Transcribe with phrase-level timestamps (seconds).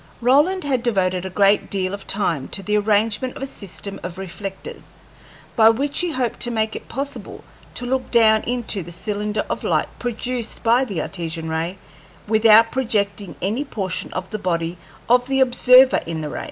[0.19, 4.17] Roland had devoted a great deal of time to the arrangement of a system of
[4.17, 4.95] reflectors,
[5.55, 7.43] by which he hoped to make it possible
[7.75, 11.77] to look down into the cylinder of light produced by the Artesian ray
[12.27, 14.75] without projecting any portion of the body
[15.07, 16.39] of the observer into the ray.